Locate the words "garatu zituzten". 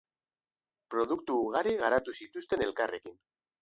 1.85-2.69